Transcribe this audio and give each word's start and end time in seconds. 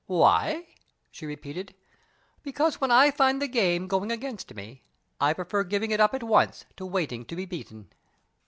"Why?" 0.07 0.65
she 1.11 1.27
repeated. 1.27 1.75
"Because 2.41 2.81
when 2.81 2.89
I 2.89 3.11
find 3.11 3.39
the 3.39 3.47
game 3.47 3.85
going 3.87 4.11
against 4.11 4.55
me, 4.55 4.81
I 5.19 5.31
prefer 5.33 5.63
giving 5.63 5.91
it 5.91 5.99
up 5.99 6.15
at 6.15 6.23
once 6.23 6.65
to 6.77 6.87
waiting 6.87 7.23
to 7.25 7.35
be 7.35 7.45
beaten." 7.45 7.87